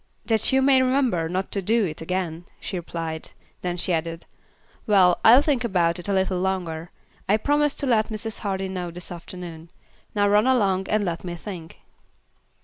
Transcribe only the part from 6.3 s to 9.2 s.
longer. I promised to let Mrs. Hardy know this